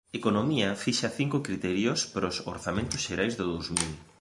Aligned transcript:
Economía 0.19 0.69
fixa 0.83 1.15
cinco 1.19 1.37
criterios 1.47 1.99
para 2.13 2.31
os 2.31 2.37
Orzamentos 2.53 2.99
Xerais 3.05 3.33
do 3.35 3.45
dous 3.51 3.67
mil 3.77 3.91